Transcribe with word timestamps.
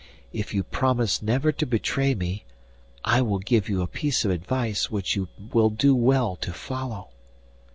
If 0.33 0.51
you 0.51 0.63
promise 0.63 1.21
never 1.21 1.51
to 1.51 1.65
betray 1.67 2.15
me 2.15 2.43
I 3.05 3.21
will 3.21 3.37
give 3.37 3.69
you 3.69 3.83
a 3.83 3.87
piece 3.87 4.25
of 4.25 4.31
advice 4.31 4.89
which 4.89 5.15
you 5.15 5.27
will 5.53 5.69
do 5.69 5.93
well 5.93 6.35
to 6.37 6.51
follow. 6.51 7.09